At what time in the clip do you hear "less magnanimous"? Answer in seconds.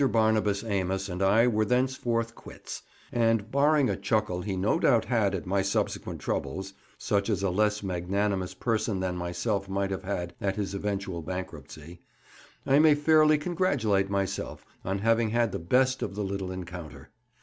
7.51-8.55